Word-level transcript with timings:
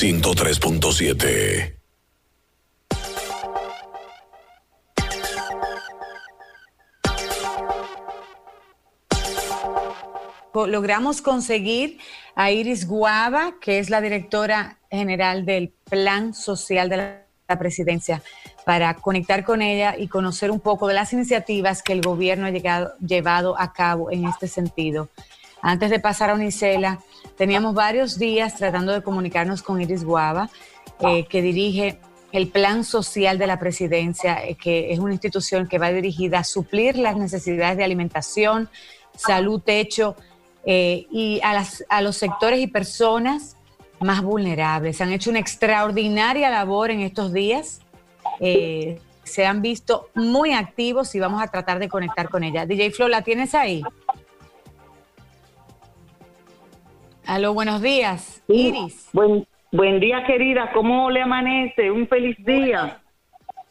103.7. 0.00 1.76
logramos 10.66 11.20
conseguir 11.20 11.98
a 12.34 12.50
Iris 12.50 12.86
Guava, 12.86 13.56
que 13.60 13.78
es 13.78 13.90
la 13.90 14.00
directora 14.00 14.78
general 14.90 15.44
del 15.44 15.68
Plan 15.68 16.32
Social 16.32 16.88
de 16.88 16.96
la 16.96 17.58
Presidencia, 17.58 18.22
para 18.64 18.94
conectar 18.94 19.44
con 19.44 19.60
ella 19.60 19.96
y 19.98 20.08
conocer 20.08 20.50
un 20.50 20.60
poco 20.60 20.88
de 20.88 20.94
las 20.94 21.12
iniciativas 21.12 21.82
que 21.82 21.92
el 21.92 22.00
gobierno 22.00 22.46
ha 22.46 22.50
llegado, 22.50 22.94
llevado 23.06 23.54
a 23.60 23.74
cabo 23.74 24.10
en 24.10 24.26
este 24.26 24.48
sentido. 24.48 25.10
Antes 25.62 25.90
de 25.90 26.00
pasar 26.00 26.30
a 26.30 26.34
Unicela, 26.34 27.00
teníamos 27.36 27.74
varios 27.74 28.18
días 28.18 28.56
tratando 28.56 28.92
de 28.92 29.02
comunicarnos 29.02 29.62
con 29.62 29.80
Iris 29.80 30.04
Guava, 30.04 30.50
eh, 31.00 31.26
que 31.26 31.42
dirige 31.42 31.98
el 32.32 32.48
Plan 32.48 32.84
Social 32.84 33.38
de 33.38 33.46
la 33.46 33.58
Presidencia, 33.58 34.44
eh, 34.44 34.54
que 34.54 34.92
es 34.92 34.98
una 34.98 35.12
institución 35.12 35.66
que 35.66 35.78
va 35.78 35.90
dirigida 35.92 36.40
a 36.40 36.44
suplir 36.44 36.96
las 36.96 37.16
necesidades 37.16 37.76
de 37.76 37.84
alimentación, 37.84 38.68
salud, 39.16 39.60
techo 39.60 40.16
eh, 40.64 41.06
y 41.10 41.40
a, 41.42 41.54
las, 41.54 41.84
a 41.88 42.02
los 42.02 42.16
sectores 42.16 42.60
y 42.60 42.66
personas 42.66 43.56
más 44.00 44.22
vulnerables. 44.22 45.00
Han 45.00 45.12
hecho 45.12 45.30
una 45.30 45.38
extraordinaria 45.38 46.50
labor 46.50 46.90
en 46.90 47.00
estos 47.00 47.32
días. 47.32 47.80
Eh, 48.40 49.00
se 49.24 49.46
han 49.46 49.62
visto 49.62 50.08
muy 50.14 50.52
activos 50.52 51.14
y 51.14 51.20
vamos 51.20 51.42
a 51.42 51.48
tratar 51.48 51.78
de 51.78 51.88
conectar 51.88 52.28
con 52.30 52.42
ella. 52.42 52.66
DJ 52.66 52.90
Flo, 52.90 53.08
¿la 53.08 53.22
tienes 53.22 53.54
ahí? 53.54 53.82
Aló, 57.30 57.54
buenos 57.54 57.80
días. 57.80 58.42
Iris. 58.48 59.08
Buen, 59.12 59.46
buen 59.70 60.00
día, 60.00 60.24
querida. 60.26 60.72
¿Cómo 60.74 61.12
le 61.12 61.22
amanece? 61.22 61.88
Un 61.88 62.08
feliz 62.08 62.36
día. 62.44 63.00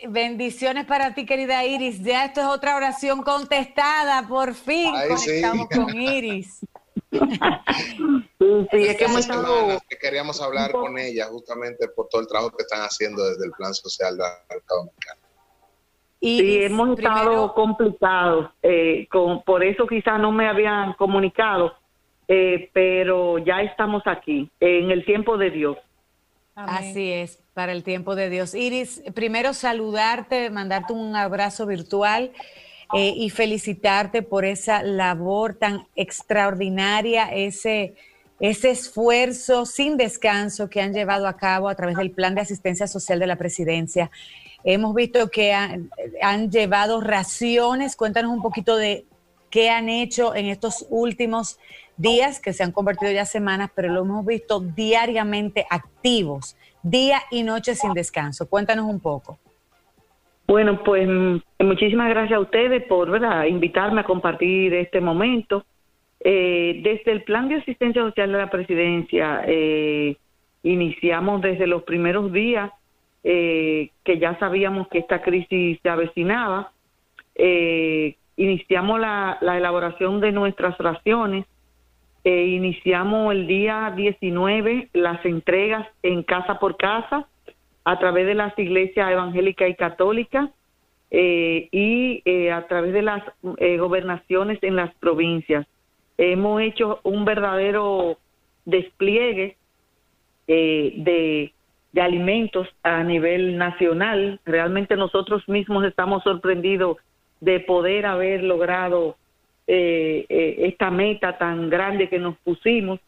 Bendiciones 0.07 0.85
para 0.85 1.13
ti, 1.13 1.25
querida 1.25 1.65
Iris. 1.65 2.01
Ya 2.01 2.23
esto 2.23 2.39
es 2.39 2.47
otra 2.47 2.77
oración 2.77 3.21
contestada. 3.21 4.25
Por 4.29 4.53
fin 4.53 4.93
conectamos 4.93 5.67
con 5.75 5.93
Iris. 5.93 6.65
sí, 7.11 8.77
es 8.77 8.95
que 8.95 9.03
hemos 9.03 9.19
estado... 9.19 9.77
que 9.89 9.97
queríamos 9.97 10.41
hablar 10.41 10.71
con 10.71 10.97
ella 10.97 11.25
justamente 11.25 11.89
por 11.89 12.07
todo 12.07 12.21
el 12.21 12.27
trabajo 12.27 12.55
que 12.55 12.63
están 12.63 12.79
haciendo 12.79 13.27
desde 13.27 13.43
el 13.43 13.51
plan 13.51 13.73
social 13.73 14.15
de 14.15 14.23
la 14.23 14.39
República 14.49 15.17
Sí, 16.21 16.63
hemos 16.63 16.97
estado 16.97 17.53
complicados, 17.53 18.51
eh, 18.63 19.05
con, 19.11 19.43
por 19.43 19.65
eso 19.65 19.85
quizás 19.85 20.17
no 20.17 20.31
me 20.31 20.47
habían 20.47 20.93
comunicado, 20.93 21.73
eh, 22.31 22.69
pero 22.73 23.39
ya 23.39 23.63
estamos 23.63 24.03
aquí, 24.05 24.51
en 24.59 24.91
el 24.91 25.03
tiempo 25.03 25.35
de 25.39 25.49
Dios. 25.49 25.77
Así 26.53 27.11
es, 27.11 27.41
para 27.55 27.71
el 27.71 27.83
tiempo 27.83 28.15
de 28.15 28.29
Dios. 28.29 28.53
Iris, 28.53 29.01
primero 29.15 29.53
saludarte, 29.55 30.51
mandarte 30.51 30.93
un 30.93 31.15
abrazo 31.15 31.65
virtual 31.65 32.31
eh, 32.93 33.13
y 33.15 33.31
felicitarte 33.31 34.21
por 34.21 34.45
esa 34.45 34.83
labor 34.83 35.55
tan 35.55 35.87
extraordinaria, 35.95 37.33
ese, 37.33 37.95
ese 38.39 38.69
esfuerzo 38.71 39.65
sin 39.65 39.97
descanso 39.97 40.69
que 40.69 40.81
han 40.81 40.93
llevado 40.93 41.27
a 41.27 41.35
cabo 41.35 41.67
a 41.67 41.73
través 41.73 41.97
del 41.97 42.11
Plan 42.11 42.35
de 42.35 42.41
Asistencia 42.41 42.85
Social 42.85 43.17
de 43.17 43.25
la 43.25 43.37
Presidencia. 43.37 44.11
Hemos 44.63 44.93
visto 44.93 45.31
que 45.31 45.53
han, 45.53 45.89
han 46.21 46.51
llevado 46.51 47.01
raciones. 47.01 47.95
Cuéntanos 47.95 48.31
un 48.31 48.43
poquito 48.43 48.75
de 48.75 49.05
qué 49.49 49.69
han 49.69 49.89
hecho 49.89 50.35
en 50.35 50.45
estos 50.45 50.85
últimos 50.89 51.59
días, 51.97 52.39
que 52.39 52.53
se 52.53 52.63
han 52.63 52.71
convertido 52.71 53.11
ya 53.11 53.25
semanas, 53.25 53.71
pero 53.75 53.91
lo 53.91 54.01
hemos 54.01 54.25
visto 54.25 54.59
diariamente 54.59 55.65
activos, 55.69 56.55
día 56.81 57.19
y 57.29 57.43
noche 57.43 57.75
sin 57.75 57.93
descanso. 57.93 58.49
Cuéntanos 58.49 58.85
un 58.85 58.99
poco. 58.99 59.37
Bueno, 60.47 60.83
pues 60.83 61.07
mm, 61.07 61.37
muchísimas 61.59 62.09
gracias 62.09 62.37
a 62.37 62.41
ustedes 62.41 62.83
por 62.85 63.09
invitarme 63.47 64.01
a 64.01 64.03
compartir 64.03 64.73
este 64.73 64.99
momento. 64.99 65.63
Eh, 66.21 66.81
desde 66.83 67.11
el 67.11 67.23
Plan 67.23 67.47
de 67.49 67.55
Asistencia 67.55 68.01
Social 68.01 68.31
de 68.31 68.37
la 68.39 68.49
Presidencia, 68.49 69.43
eh, 69.45 70.17
iniciamos 70.63 71.41
desde 71.41 71.67
los 71.67 71.83
primeros 71.83 72.33
días 72.33 72.71
eh, 73.23 73.91
que 74.03 74.17
ya 74.17 74.39
sabíamos 74.39 74.87
que 74.87 74.97
esta 74.99 75.21
crisis 75.21 75.79
se 75.83 75.89
avecinaba. 75.89 76.71
Iniciamos 78.39 78.99
la, 78.99 79.37
la, 79.41 79.57
elaboración 79.57 80.21
de 80.21 80.31
nuestras 80.31 80.77
raciones. 80.77 81.45
iniciamos 82.23 83.33
el 83.33 83.47
día 83.47 83.93
19 83.95 84.89
las 84.93 85.23
entregas 85.25 85.87
en 86.03 86.23
casa 86.23 86.59
por 86.59 86.77
casa 86.77 87.27
a 87.83 87.99
través 87.99 88.25
de 88.25 88.35
las 88.35 88.57
iglesias 88.57 89.11
evangélicas 89.11 89.69
y 89.69 89.75
católicas 89.75 90.49
eh, 91.11 91.69
y 91.71 92.21
eh, 92.23 92.51
a 92.51 92.67
través 92.67 92.93
de 92.93 93.01
las 93.01 93.23
eh, 93.57 93.77
gobernaciones 93.77 94.59
en 94.61 94.75
las 94.75 94.93
provincias. 94.95 95.65
Hemos 96.17 96.61
hecho 96.61 96.99
un 97.03 97.25
verdadero 97.25 98.17
despliegue 98.65 99.57
de, 100.47 101.53
de 101.93 102.01
alimentos 102.01 102.67
a 102.83 103.03
nivel 103.03 103.57
nacional. 103.57 104.39
Realmente 104.45 104.95
nosotros 104.95 105.47
mismos 105.47 105.85
estamos 105.85 106.23
sorprendidos 106.23 106.97
de 107.39 107.59
poder 107.61 108.05
haber 108.05 108.43
logrado 108.43 109.15
esta 109.67 110.89
meta 110.89 111.37
tan 111.37 111.69
grande 111.69 112.09
que 112.09 112.17
nos 112.17 112.35
pusimos. 112.39 112.99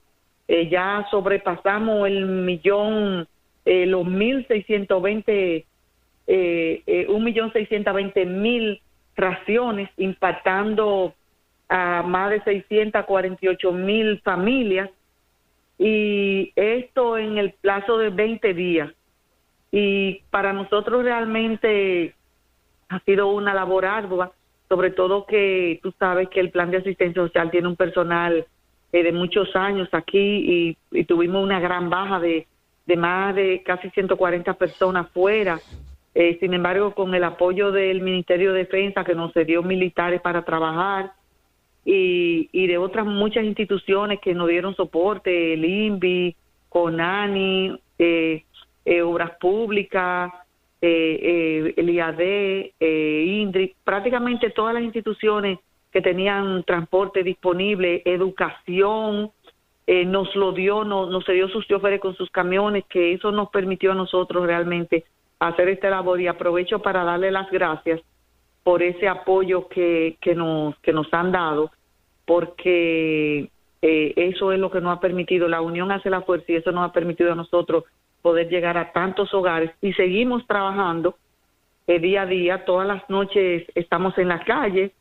ya 0.48 1.08
sobrepasamos 1.10 2.08
el 2.08 2.26
millón 2.28 3.28
eh, 3.66 3.86
los 3.86 4.06
1.620, 4.06 5.24
eh, 5.28 5.64
eh, 6.28 7.08
1.620.000 7.08 8.82
raciones 9.16 9.90
impactando 9.98 11.14
a 11.70 12.02
más 12.04 12.32
de 12.32 12.42
648.000 12.44 14.22
familias 14.24 14.90
y 15.78 16.52
esto 16.56 17.18
en 17.18 17.38
el 17.38 17.52
plazo 17.54 17.98
de 17.98 18.10
20 18.10 18.54
días. 18.54 18.92
Y 19.72 20.22
para 20.32 20.54
nosotros 20.54 21.04
realmente 21.04 22.14
ha 22.92 23.00
sido 23.00 23.28
una 23.28 23.54
labor 23.54 23.86
ardua, 23.86 24.32
sobre 24.70 24.92
todo 24.92 25.26
que 25.26 25.80
tú 25.82 25.94
sabes 25.98 26.30
que 26.30 26.40
el 26.40 26.52
plan 26.52 26.72
de 26.72 26.78
asistencia 26.78 27.22
social 27.22 27.52
tiene 27.52 27.68
un 27.68 27.76
personal 27.76 28.46
eh, 28.92 29.04
de 29.04 29.12
muchos 29.12 29.56
años 29.56 29.90
aquí 29.92 30.78
y, 30.92 31.04
tuvimos 31.06 31.44
una 31.44 31.60
gran 31.60 31.90
baja 31.90 32.20
de 32.20 32.48
de 32.86 32.98
más 32.98 33.36
de 33.36 33.64
casi 33.64 33.90
140 33.92 34.54
personas 34.56 35.10
fuera. 35.12 35.60
Eh, 36.14 36.38
sin 36.40 36.54
embargo, 36.54 36.94
con 36.94 37.14
el 37.16 37.24
apoyo 37.24 37.72
del 37.72 38.02
Ministerio 38.02 38.52
de 38.52 38.60
Defensa 38.60 39.04
que 39.04 39.16
nos 39.16 39.34
dio 39.34 39.64
militares 39.64 40.20
para 40.20 40.44
trabajar 40.44 41.14
y, 41.86 42.50
y 42.52 42.68
de 42.68 42.78
otras 42.78 43.06
muchas 43.06 43.46
instituciones 43.46 44.20
que 44.20 44.34
nos 44.34 44.50
dieron 44.50 44.76
soporte, 44.76 45.54
el 45.54 45.64
INVI, 45.64 46.36
CONANI, 46.70 47.80
eh, 47.98 48.44
eh, 48.84 49.02
Obras 49.02 49.32
Públicas, 49.40 50.32
el 50.82 51.90
IAD, 51.90 52.20
INDRI, 52.80 53.76
prácticamente 53.84 54.50
todas 54.50 54.74
las 54.74 54.84
instituciones 54.84 55.60
que 55.92 56.02
tenían 56.02 56.64
transporte 56.64 57.24
disponible, 57.24 58.02
educación, 58.06 59.32
eh, 59.88 60.06
nos 60.06 60.34
lo 60.36 60.54
dio, 60.54 60.84
no, 60.84 61.08
nos 61.08 61.26
dio 61.26 61.50
sus 61.50 61.68
choferes 61.68 62.00
con 62.00 62.16
sus 62.16 62.30
camiones, 62.32 62.86
que 62.86 63.14
eso 63.14 63.32
nos 63.32 63.50
permitió 63.50 63.92
a 63.92 63.96
nosotros 63.96 64.46
realmente 64.46 65.04
hacer 65.40 65.68
esta 65.70 65.90
labor. 65.90 66.22
Y 66.22 66.28
aprovecho 66.28 66.80
para 66.80 67.04
darle 67.04 67.32
las 67.32 67.52
gracias 67.52 68.00
por 68.64 68.84
ese 68.84 69.08
apoyo 69.08 69.68
que, 69.68 70.18
que, 70.22 70.34
nos, 70.34 70.78
que 70.80 70.94
nos 70.94 71.14
han 71.14 71.32
dado, 71.32 71.72
porque 72.26 73.50
eh, 73.82 74.14
eso 74.16 74.54
es 74.54 74.60
lo 74.60 74.72
que 74.72 74.80
nos 74.80 74.96
ha 74.96 75.02
permitido, 75.02 75.48
la 75.48 75.62
unión 75.62 75.92
hace 75.92 76.10
la 76.10 76.22
fuerza 76.22 76.52
y 76.52 76.56
eso 76.56 76.72
nos 76.72 76.88
ha 76.88 76.94
permitido 76.94 77.32
a 77.34 77.36
nosotros 77.36 77.84
poder 78.22 78.50
llegar 78.50 78.78
a 78.78 78.92
tantos 78.92 79.34
hogares 79.34 79.72
y 79.82 79.94
seguimos 79.94 80.46
trabajando 80.48 81.16
eh, 81.88 82.00
día 82.00 82.24
a 82.24 82.26
día, 82.26 82.66
todas 82.66 82.88
las 82.88 83.10
noches 83.10 83.68
estamos 83.76 84.18
en 84.18 84.28
la 84.28 84.44
calle, 84.44 84.92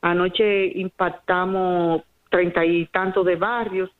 anoche 0.00 0.66
impactamos 0.78 2.02
treinta 2.28 2.64
y 2.64 2.86
tantos 2.86 3.26
de 3.26 3.36
barrios, 3.36 3.90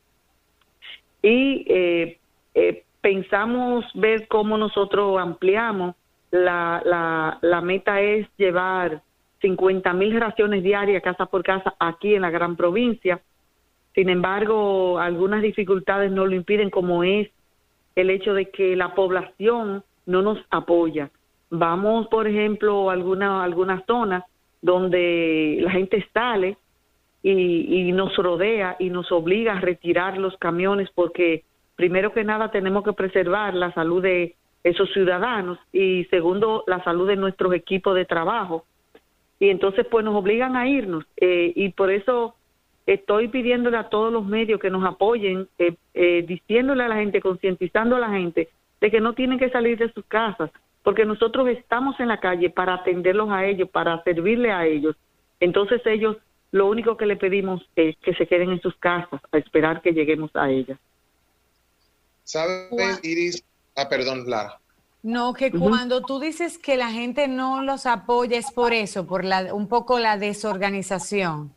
y 1.23 1.65
eh, 1.69 2.19
eh, 2.55 2.85
pensamos 3.01 3.85
ver 3.95 4.27
cómo 4.29 4.57
nosotros 4.57 5.19
ampliamos. 5.19 5.95
La, 6.31 6.81
la, 6.85 7.39
la 7.43 7.61
meta 7.61 8.01
es 8.01 8.29
llevar 8.37 9.03
50 9.41 9.93
mil 9.95 10.19
raciones 10.21 10.63
diarias 10.63 11.03
casa 11.03 11.27
por 11.27 11.43
casa 11.43 11.75
aquí 11.79 12.15
en 12.15 12.23
la 12.23 12.31
gran 12.31 12.57
provincia. 12.57 13.21
Sin 13.95 14.09
embargo, 14.09 14.99
algunas 14.99 15.43
dificultades 15.43 16.13
no 16.13 16.27
lo 16.27 16.35
impiden, 16.35 16.71
como 16.71 17.03
es 17.03 17.29
el 17.95 18.11
hecho 18.11 18.35
de 18.35 18.51
que 18.51 18.77
la 18.77 18.95
población 18.95 19.83
no 20.07 20.23
nos 20.23 20.39
apoya. 20.51 21.11
Vamos, 21.51 22.09
por 22.09 22.27
ejemplo, 22.27 22.91
a 22.91 22.93
alguna, 22.93 23.43
algunas 23.43 23.85
zonas 23.87 24.25
donde 24.63 25.59
la 25.61 25.71
gente 25.71 26.07
sale 26.13 26.57
y, 27.23 27.93
nos 27.93 28.17
rodea 28.17 28.77
y 28.79 28.91
nos 28.91 29.11
obliga 29.13 29.55
a 29.55 29.61
retirar 29.61 30.17
los 30.17 30.37
camiones 30.39 30.89
porque 30.95 31.45
primero 31.77 32.13
que 32.13 32.25
nada 32.25 32.51
tenemos 32.51 32.85
que 32.85 32.93
preservar 32.93 33.55
la 33.55 33.73
salud 33.73 34.03
de 34.03 34.35
esos 34.65 34.91
ciudadanos 34.93 35.59
y 35.73 36.05
segundo, 36.05 36.65
la 36.67 36.83
salud 36.85 37.09
de 37.09 37.17
nuestros 37.17 37.53
equipos 37.55 37.95
de 37.95 38.05
trabajo. 38.05 38.65
Y 39.39 39.49
entonces 39.49 39.87
pues 39.91 40.05
nos 40.05 40.15
obligan 40.15 40.57
a 40.57 40.69
irnos 40.69 41.05
eh, 41.17 41.53
y 41.55 41.71
por 41.71 41.91
eso 41.91 42.35
estoy 42.87 43.29
pidiéndole 43.29 43.77
a 43.77 43.89
todos 43.89 44.13
los 44.13 44.27
medios 44.27 44.61
que 44.61 44.71
nos 44.71 44.85
apoyen, 44.85 45.49
eh, 45.59 45.75
eh, 45.95 46.25
diciéndole 46.27 46.85
a 46.85 46.89
la 46.89 46.97
gente, 46.97 47.21
concientizando 47.21 47.97
a 47.97 48.01
la 48.01 48.11
gente 48.11 48.49
de 48.81 48.91
que 48.91 49.01
no 49.01 49.15
tienen 49.15 49.39
que 49.39 49.51
salir 49.51 49.79
de 49.79 49.93
sus 49.93 50.05
casas, 50.07 50.51
porque 50.83 51.05
nosotros 51.05 51.49
estamos 51.49 51.99
en 52.01 52.09
la 52.09 52.21
calle 52.21 52.51
para 52.51 52.75
atenderlos 52.75 53.31
a 53.31 53.45
ellos, 53.45 53.69
para 53.69 54.03
servirle 54.03 54.51
a 54.51 54.67
ellos. 54.67 54.97
Entonces 55.39 55.83
ellos, 55.85 56.17
lo 56.53 56.69
único 56.69 56.97
que 56.97 57.07
le 57.07 57.17
pedimos 57.17 57.63
es 57.77 57.97
que 57.99 58.15
se 58.15 58.27
queden 58.27 58.51
en 58.51 58.61
sus 58.61 58.75
casas 58.77 59.21
a 59.31 59.39
esperar 59.39 59.83
que 59.83 59.93
lleguemos 59.93 60.31
a 60.35 60.51
ellas. 60.51 60.79
¿Sabes, 62.25 63.01
Iris? 63.03 63.45
Ah, 63.77 63.89
perdón, 63.89 64.25
Lara. 64.27 64.59
No, 65.03 65.33
que 65.33 65.51
cuando 65.51 66.03
tú 66.03 66.21
dices 66.21 66.59
que 66.59 66.77
la 66.77 66.91
gente 66.91 67.27
no 67.27 67.63
los 67.63 67.87
apoya 67.87 68.39
es 68.39 68.51
por 68.51 68.75
eso, 68.75 69.07
por 69.07 69.25
la, 69.25 69.55
un 69.55 69.67
poco 69.67 69.99
la 69.99 70.19
desorganización. 70.19 71.55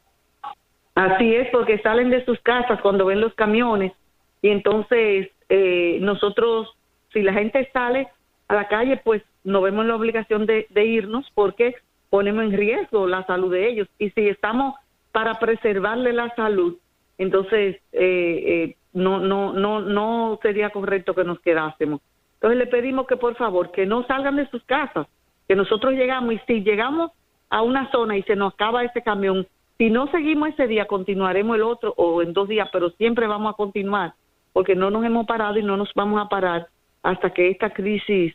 Así 0.96 1.36
es, 1.36 1.50
porque 1.50 1.80
salen 1.80 2.10
de 2.10 2.24
sus 2.26 2.40
casas 2.42 2.80
cuando 2.82 3.06
ven 3.06 3.20
los 3.20 3.34
camiones 3.34 3.94
y 4.42 4.50
entonces 4.50 5.30
eh, 5.50 5.98
nosotros, 6.02 6.70
si 7.12 7.22
la 7.24 7.34
gente 7.34 7.70
sale 7.74 8.10
a 8.48 8.56
la 8.56 8.68
calle, 8.68 8.98
pues 8.98 9.24
no 9.44 9.62
vemos 9.62 9.86
la 9.86 9.96
obligación 9.96 10.46
de, 10.46 10.68
irnos 10.76 11.30
porque 11.34 11.76
ponemos 12.10 12.44
en 12.44 12.52
riesgo 12.52 13.08
la 13.08 13.26
salud 13.26 13.52
de 13.52 13.70
ellos. 13.70 13.88
Y 13.98 14.12
si 14.12 14.28
estamos 14.28 14.76
para 15.12 15.40
preservarle 15.40 16.14
la 16.14 16.34
salud, 16.36 16.78
entonces 17.18 17.78
eh, 17.92 18.44
eh, 18.46 18.76
no, 18.94 19.20
no, 19.20 19.54
no, 19.54 19.82
no 19.82 20.40
sería 20.42 20.70
correcto 20.70 21.16
que 21.16 21.24
nos 21.24 21.40
quedásemos. 21.40 22.02
Entonces 22.36 22.60
le 22.60 22.68
pedimos 22.68 23.08
que 23.08 23.16
por 23.16 23.36
favor 23.36 23.72
que 23.72 23.86
no 23.86 24.06
salgan 24.06 24.36
de 24.36 24.50
sus 24.50 24.64
casas, 24.66 25.08
que 25.48 25.56
nosotros 25.56 25.94
llegamos 25.94 26.34
y 26.34 26.40
si 26.46 26.64
llegamos 26.64 27.12
a 27.50 27.62
una 27.62 27.90
zona 27.92 28.18
y 28.18 28.24
se 28.24 28.36
nos 28.36 28.54
acaba 28.54 28.84
ese 28.84 29.02
camión, 29.02 29.48
si 29.78 29.90
no 29.90 30.08
seguimos 30.08 30.50
ese 30.50 30.68
día, 30.68 30.86
continuaremos 30.86 31.56
el 31.56 31.64
otro 31.64 31.94
o 31.98 32.22
en 32.22 32.34
dos 32.34 32.48
días, 32.48 32.70
pero 32.72 32.92
siempre 32.92 33.28
vamos 33.28 33.54
a 33.54 33.58
continuar 33.58 34.14
porque 34.54 34.76
no 34.76 34.92
nos 34.92 35.04
hemos 35.04 35.26
parado 35.26 35.58
y 35.58 35.64
no 35.64 35.76
nos 35.76 35.92
vamos 35.96 36.22
a 36.22 36.30
parar 36.30 36.68
hasta 37.02 37.32
que 37.34 37.50
esta 37.50 37.72
crisis 37.72 38.34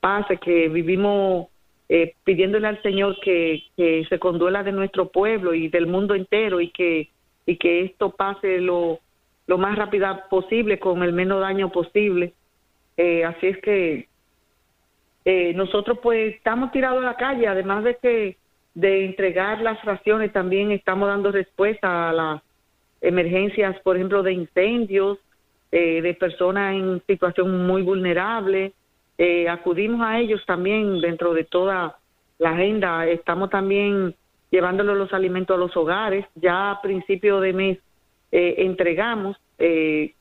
pase, 0.00 0.36
que 0.36 0.68
vivimos 0.68 1.46
eh, 1.88 2.14
pidiéndole 2.24 2.66
al 2.66 2.82
Señor 2.82 3.18
que, 3.20 3.62
se 3.76 4.18
conduela 4.18 4.62
de 4.62 4.72
nuestro 4.72 5.08
pueblo 5.08 5.54
y 5.54 5.68
del 5.68 5.86
mundo 5.86 6.14
entero 6.14 6.60
y 6.60 6.70
que, 6.70 7.08
y 7.46 7.56
que 7.56 7.84
esto 7.84 8.10
pase 8.10 8.60
lo, 8.60 8.98
lo 9.46 9.58
más 9.58 9.76
rápido 9.76 10.06
posible 10.28 10.78
con 10.78 11.02
el 11.02 11.12
menos 11.12 11.40
daño 11.40 11.70
posible. 11.70 12.34
Eh, 12.96 13.24
así 13.24 13.46
es 13.46 13.58
que 13.58 14.08
eh, 15.24 15.52
nosotros 15.54 15.98
pues 16.02 16.34
estamos 16.34 16.72
tirados 16.72 17.02
a 17.02 17.06
la 17.06 17.16
calle, 17.16 17.46
además 17.46 17.84
de 17.84 17.96
que 17.96 18.36
de 18.74 19.04
entregar 19.04 19.60
las 19.60 19.82
raciones, 19.84 20.32
también 20.32 20.70
estamos 20.72 21.08
dando 21.08 21.30
respuesta 21.30 22.10
a 22.10 22.12
las 22.12 22.42
emergencias, 23.00 23.78
por 23.80 23.96
ejemplo, 23.96 24.22
de 24.22 24.32
incendios, 24.32 25.18
eh, 25.70 26.02
de 26.02 26.14
personas 26.14 26.74
en 26.74 27.02
situación 27.06 27.66
muy 27.66 27.82
vulnerable. 27.82 28.72
acudimos 29.48 30.00
a 30.02 30.18
ellos 30.18 30.44
también 30.44 31.00
dentro 31.00 31.34
de 31.34 31.44
toda 31.44 31.98
la 32.38 32.50
agenda. 32.50 33.06
Estamos 33.06 33.50
también 33.50 34.14
llevándole 34.50 34.94
los 34.94 35.12
alimentos 35.12 35.56
a 35.56 35.60
los 35.60 35.76
hogares. 35.76 36.26
Ya 36.34 36.72
a 36.72 36.82
principio 36.82 37.40
de 37.40 37.52
mes 37.52 37.78
entregamos 38.32 39.36
eh, 39.58 40.14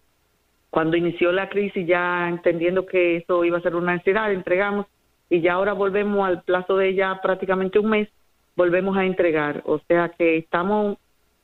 cuando 0.70 0.98
inició 0.98 1.32
la 1.32 1.50
crisis, 1.50 1.86
ya 1.86 2.28
entendiendo 2.28 2.86
que 2.86 3.18
eso 3.18 3.46
iba 3.46 3.58
a 3.58 3.62
ser 3.62 3.76
una 3.76 3.94
necesidad, 3.94 4.32
entregamos 4.32 4.88
y 5.30 5.42
ya 5.42 5.54
ahora 5.54 5.74
volvemos 5.74 6.26
al 6.26 6.42
plazo 6.44 6.78
de 6.78 6.96
ya 6.96 7.20
prácticamente 7.22 7.80
un 7.80 7.90
mes, 7.90 8.10
volvemos 8.56 8.98
a 8.98 9.06
entregar. 9.06 9.62
O 9.66 9.80
sea 9.88 10.10
que 10.10 10.38
estamos 10.38 10.98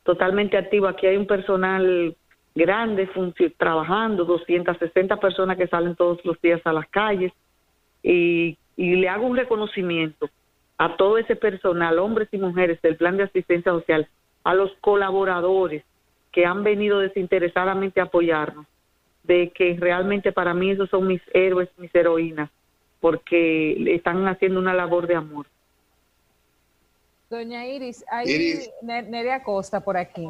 totalmente 0.04 0.58
activos. 0.58 0.92
Aquí 0.92 1.08
hay 1.08 1.18
un 1.18 1.28
personal 1.28 2.16
grande 2.56 3.10
trabajando, 3.58 4.26
260 4.26 5.18
personas 5.18 5.58
que 5.58 5.68
salen 5.68 5.96
todos 5.96 6.24
los 6.26 6.40
días 6.42 6.62
a 6.66 6.74
las 6.74 6.88
calles 6.90 7.32
y, 8.04 8.58
y 8.76 8.96
le 8.96 9.10
hago 9.10 9.26
un 9.28 9.38
reconocimiento 9.38 10.30
a 10.78 10.96
todo 10.96 11.18
ese 11.18 11.36
personal, 11.36 12.00
hombres 12.00 12.30
y 12.32 12.38
mujeres 12.38 12.82
del 12.82 12.96
plan 12.96 13.18
de 13.18 13.24
asistencia 13.24 13.72
social, 13.72 14.08
a 14.44 14.54
los 14.54 14.72
colaboradores 14.82 15.84
que 16.32 16.46
han 16.46 16.64
venido 16.64 17.00
desinteresadamente 17.00 18.00
a 18.00 18.06
apoyarnos 18.06 18.66
de 19.24 19.50
que 19.50 19.78
realmente 19.80 20.32
para 20.32 20.54
mí 20.54 20.72
esos 20.72 20.90
son 20.90 21.08
mis 21.08 21.22
héroes, 21.34 21.70
mis 21.78 21.94
heroínas, 21.94 22.50
porque 23.00 23.94
están 23.94 24.28
haciendo 24.28 24.60
una 24.60 24.74
labor 24.74 25.08
de 25.08 25.16
amor. 25.16 25.46
Doña 27.30 27.64
Iris, 27.68 28.04
hay 28.10 28.72
Nerea 28.82 29.44
Costa 29.44 29.82
por 29.82 29.98
aquí. 29.98 30.28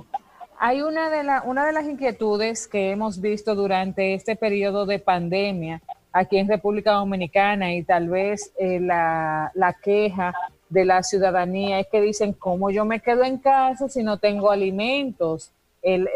Hay 0.59 0.81
una 0.81 1.09
de, 1.09 1.23
la, 1.23 1.43
una 1.43 1.65
de 1.65 1.71
las 1.71 1.85
inquietudes 1.87 2.67
que 2.67 2.91
hemos 2.91 3.21
visto 3.21 3.55
durante 3.55 4.13
este 4.13 4.35
periodo 4.35 4.85
de 4.85 4.99
pandemia 4.99 5.81
aquí 6.11 6.37
en 6.37 6.49
República 6.49 6.91
Dominicana 6.91 7.73
y 7.73 7.83
tal 7.83 8.09
vez 8.09 8.51
eh, 8.59 8.81
la, 8.81 9.49
la 9.55 9.73
queja 9.73 10.33
de 10.67 10.83
la 10.83 11.01
ciudadanía 11.01 11.79
es 11.79 11.87
que 11.87 12.01
dicen, 12.01 12.33
¿cómo 12.33 12.69
yo 12.69 12.83
me 12.83 12.99
quedo 12.99 13.23
en 13.23 13.37
casa 13.37 13.87
si 13.87 14.03
no 14.03 14.17
tengo 14.17 14.51
alimentos? 14.51 15.51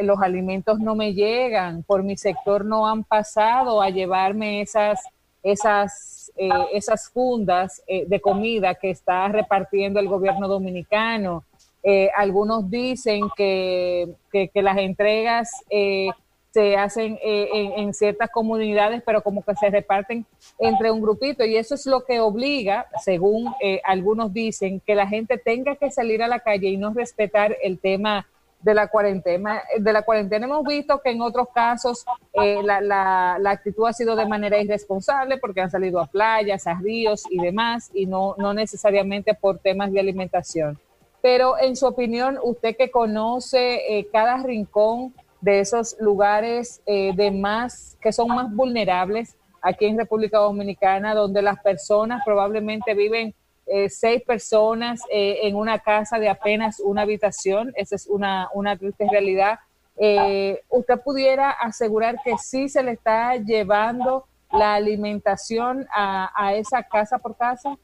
los 0.01 0.19
alimentos 0.21 0.77
no 0.81 0.93
me 0.93 1.13
llegan, 1.13 1.83
por 1.83 2.03
mi 2.03 2.17
sector 2.17 2.65
no 2.65 2.85
han 2.85 3.05
pasado 3.05 3.81
a 3.81 3.89
llevarme 3.89 4.59
esas, 4.59 4.99
esas, 5.43 6.31
eh, 6.37 6.49
esas 6.71 7.09
fundas 7.09 7.83
eh, 7.85 8.05
de 8.07 8.21
comida 8.21 8.75
que 8.75 8.89
está 8.89 9.27
repartiendo 9.27 9.99
el 9.99 10.07
gobierno 10.07 10.47
dominicano. 10.47 11.43
Eh, 11.83 12.09
algunos 12.15 12.69
dicen 12.69 13.23
que, 13.35 14.15
que, 14.31 14.61
las 14.61 14.77
entregas 14.77 15.51
se 15.69 16.77
hacen 16.77 17.19
en, 17.21 17.73
en, 17.79 17.93
ciertas 17.93 18.29
comunidades, 18.29 19.03
pero 19.05 19.21
como 19.21 19.43
que 19.43 19.53
se 19.55 19.69
reparten 19.69 20.25
entre 20.59 20.91
un 20.91 21.01
grupito 21.01 21.43
y 21.43 21.57
eso 21.57 21.75
es 21.75 21.85
lo 21.85 22.05
que 22.05 22.21
obliga, 22.21 22.85
según 23.03 23.53
algunos 23.83 24.31
dicen, 24.31 24.79
que 24.79 24.95
la 24.95 25.07
gente 25.07 25.37
tenga 25.37 25.75
que 25.75 25.91
salir 25.91 26.23
a 26.23 26.29
la 26.29 26.39
calle 26.39 26.69
y 26.69 26.77
no 26.77 26.93
respetar 26.93 27.57
el 27.61 27.79
tema 27.79 28.27
de 28.63 28.73
la 28.73 28.87
cuarentena. 28.87 29.61
De 29.77 29.93
la 29.93 30.01
cuarentena 30.01 30.45
hemos 30.45 30.63
visto 30.63 31.01
que 31.01 31.11
en 31.11 31.21
otros 31.21 31.49
casos 31.53 32.05
eh, 32.33 32.63
la, 32.63 32.81
la, 32.81 33.37
la, 33.39 33.51
actitud 33.51 33.85
ha 33.85 33.93
sido 33.93 34.15
de 34.15 34.25
manera 34.25 34.59
irresponsable 34.59 35.37
porque 35.37 35.61
han 35.61 35.69
salido 35.69 35.99
a 35.99 36.07
playas, 36.07 36.65
a 36.65 36.73
ríos 36.75 37.23
y 37.29 37.39
demás, 37.39 37.91
y 37.93 38.05
no, 38.05 38.35
no 38.37 38.53
necesariamente 38.53 39.33
por 39.33 39.59
temas 39.59 39.91
de 39.91 39.99
alimentación. 39.99 40.79
Pero 41.21 41.57
en 41.59 41.75
su 41.75 41.85
opinión, 41.85 42.39
usted 42.41 42.75
que 42.75 42.89
conoce 42.89 43.97
eh, 43.97 44.07
cada 44.11 44.37
rincón 44.37 45.13
de 45.41 45.59
esos 45.59 45.97
lugares 45.99 46.81
eh, 46.85 47.11
de 47.15 47.31
más, 47.31 47.97
que 48.01 48.13
son 48.13 48.29
más 48.29 48.53
vulnerables 48.53 49.35
aquí 49.61 49.85
en 49.85 49.97
República 49.97 50.39
Dominicana, 50.39 51.13
donde 51.13 51.41
las 51.41 51.61
personas 51.61 52.21
probablemente 52.25 52.93
viven 52.93 53.33
eh, 53.65 53.89
seis 53.89 54.21
personas 54.23 55.01
eh, 55.11 55.39
en 55.43 55.55
una 55.55 55.79
casa 55.79 56.19
de 56.19 56.29
apenas 56.29 56.79
una 56.79 57.03
habitación. 57.03 57.73
Esa 57.75 57.95
es 57.95 58.07
una, 58.07 58.49
una 58.53 58.77
triste 58.77 59.07
realidad. 59.09 59.59
Eh, 59.97 60.61
¿Usted 60.69 60.99
pudiera 61.03 61.51
asegurar 61.51 62.17
que 62.23 62.37
sí 62.37 62.67
se 62.67 62.83
le 62.83 62.91
está 62.91 63.37
llevando 63.37 64.25
la 64.51 64.75
alimentación 64.75 65.87
a, 65.95 66.31
a 66.35 66.55
esa 66.55 66.83
casa 66.83 67.19
por 67.19 67.37
casa? 67.37 67.77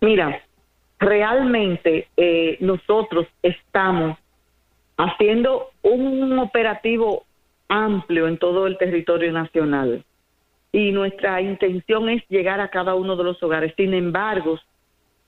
Mira, 0.00 0.42
realmente 0.98 2.08
nosotros 2.60 3.26
estamos 3.42 4.18
haciendo 4.96 5.70
un 5.82 6.38
operativo 6.38 7.24
amplio 7.68 8.28
en 8.28 8.38
todo 8.38 8.66
el 8.66 8.76
territorio 8.76 9.32
nacional 9.32 10.04
y 10.72 10.90
nuestra 10.90 11.40
intención 11.42 12.08
es 12.08 12.26
llegar 12.28 12.60
a 12.60 12.68
cada 12.68 12.94
uno 12.94 13.14
de 13.14 13.24
los 13.24 13.42
hogares. 13.42 13.74
Sin 13.76 13.92
embargo, 13.92 14.58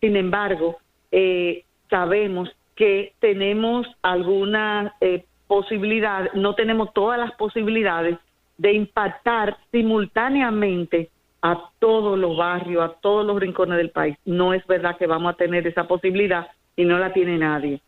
sin 0.01 0.17
embargo, 0.17 0.79
eh, 1.13 1.65
sabemos 1.91 2.51
que 2.75 3.13
tenemos 3.21 3.87
alguna 4.03 4.95
eh, 5.01 5.25
posibilidad, 5.47 6.33
no 6.33 6.55
tenemos 6.55 6.93
todas 6.95 7.19
las 7.19 7.33
posibilidades 7.33 8.19
de 8.57 8.73
impactar 8.73 9.59
simultáneamente 9.71 11.11
a 11.43 11.71
todos 11.79 12.19
los 12.19 12.37
barrios, 12.37 12.83
a 12.83 12.95
todos 13.01 13.27
los 13.27 13.39
rincones 13.39 13.77
del 13.77 13.91
país. 13.91 14.17
No 14.25 14.55
es 14.55 14.67
verdad 14.67 14.97
que 14.97 15.07
vamos 15.07 15.35
a 15.35 15.37
tener 15.37 15.67
esa 15.67 15.87
posibilidad 15.87 16.49
y 16.75 16.87
no 16.87 16.99
la 16.99 17.13
tiene 17.13 17.37
nadie. 17.37 17.81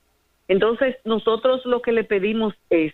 Entonces, 0.47 0.97
nosotros 1.05 1.65
lo 1.65 1.81
que 1.81 1.93
le 1.93 2.05
pedimos 2.05 2.55
es 2.69 2.93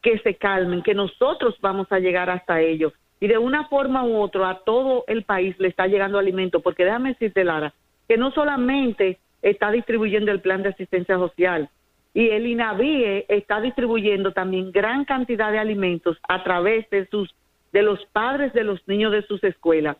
que 0.00 0.18
se 0.20 0.36
calmen, 0.36 0.82
que 0.82 0.94
nosotros 0.94 1.56
vamos 1.60 1.90
a 1.90 1.98
llegar 1.98 2.30
hasta 2.30 2.60
ellos 2.60 2.92
y 3.20 3.28
de 3.28 3.38
una 3.38 3.66
forma 3.68 4.04
u 4.04 4.16
otra 4.16 4.50
a 4.50 4.58
todo 4.58 5.04
el 5.06 5.24
país 5.24 5.58
le 5.58 5.68
está 5.68 5.86
llegando 5.86 6.18
alimento, 6.18 6.60
porque 6.60 6.84
déjame 6.84 7.10
decirte, 7.10 7.44
Lara, 7.44 7.72
que 8.08 8.16
no 8.16 8.30
solamente 8.30 9.18
está 9.42 9.70
distribuyendo 9.70 10.32
el 10.32 10.40
plan 10.40 10.62
de 10.62 10.70
asistencia 10.70 11.16
social, 11.16 11.70
y 12.16 12.30
el 12.30 12.46
INAVIE 12.46 13.26
está 13.28 13.60
distribuyendo 13.60 14.32
también 14.32 14.72
gran 14.72 15.04
cantidad 15.04 15.52
de 15.52 15.58
alimentos 15.58 16.16
a 16.26 16.42
través 16.42 16.88
de 16.88 17.06
sus 17.08 17.34
de 17.72 17.82
los 17.82 18.02
padres 18.06 18.54
de 18.54 18.64
los 18.64 18.80
niños 18.88 19.12
de 19.12 19.20
sus 19.26 19.44
escuelas. 19.44 19.98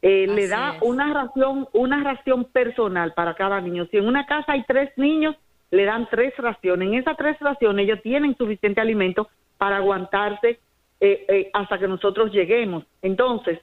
Eh, 0.00 0.26
le 0.26 0.48
da 0.48 0.78
una 0.80 1.14
ración 1.14 1.68
una 1.72 2.02
ración 2.02 2.46
personal 2.46 3.12
para 3.14 3.34
cada 3.34 3.60
niño. 3.60 3.86
Si 3.92 3.96
en 3.96 4.08
una 4.08 4.26
casa 4.26 4.54
hay 4.54 4.64
tres 4.64 4.90
niños, 4.96 5.36
le 5.70 5.84
dan 5.84 6.08
tres 6.10 6.36
raciones. 6.36 6.88
En 6.88 6.94
esas 6.94 7.16
tres 7.16 7.38
raciones 7.38 7.84
ellos 7.84 8.02
tienen 8.02 8.36
suficiente 8.36 8.80
alimento 8.80 9.28
para 9.56 9.76
aguantarse 9.76 10.58
eh, 11.04 11.24
eh, 11.26 11.50
hasta 11.52 11.80
que 11.80 11.88
nosotros 11.88 12.30
lleguemos. 12.30 12.84
Entonces, 13.02 13.58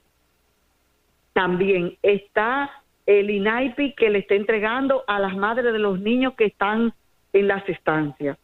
también 1.32 1.96
está 2.02 2.70
el 3.06 3.30
INAIPI 3.30 3.94
que 3.94 4.10
le 4.10 4.18
está 4.18 4.34
entregando 4.34 5.04
a 5.06 5.18
las 5.18 5.34
madres 5.34 5.72
de 5.72 5.78
los 5.78 5.98
niños 5.98 6.34
que 6.34 6.44
están 6.44 6.92
en 7.32 7.48
las 7.48 7.66
estancias. 7.66 8.36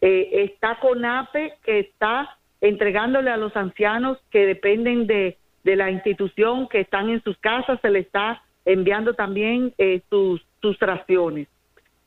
Eh, 0.00 0.44
está 0.44 0.78
CONAPE 0.78 1.54
que 1.64 1.80
está 1.80 2.38
entregándole 2.60 3.30
a 3.30 3.36
los 3.36 3.56
ancianos 3.56 4.16
que 4.30 4.46
dependen 4.46 5.08
de, 5.08 5.36
de 5.64 5.74
la 5.74 5.90
institución, 5.90 6.68
que 6.68 6.82
están 6.82 7.10
en 7.10 7.20
sus 7.24 7.36
casas, 7.38 7.80
se 7.82 7.90
le 7.90 7.98
está 7.98 8.44
enviando 8.64 9.14
también 9.14 9.74
eh, 9.76 10.02
sus, 10.08 10.40
sus 10.62 10.78
raciones. 10.78 11.48